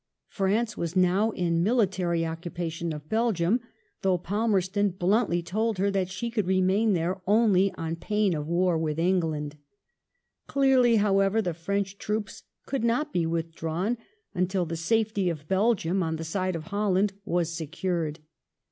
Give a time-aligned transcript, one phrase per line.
[0.29, 3.59] France was now in military occupation of Belgium,
[4.01, 8.79] though Palmerston bluntly told her that she could remain there only on pain of war
[8.79, 9.57] with England.
[10.47, 13.95] Clearly, however, the French troops could not be withdrawn
[14.33, 18.21] until the safety of Belgium, on the side of Holland, was secured.